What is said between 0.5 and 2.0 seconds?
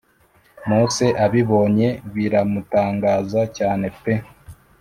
Mose abibonye